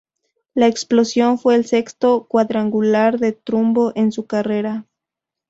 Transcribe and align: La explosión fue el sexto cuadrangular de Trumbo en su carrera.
La 0.55 0.65
explosión 0.65 1.37
fue 1.37 1.53
el 1.53 1.65
sexto 1.67 2.23
cuadrangular 2.27 3.19
de 3.19 3.33
Trumbo 3.33 3.91
en 3.93 4.11
su 4.11 4.25
carrera. 4.25 4.87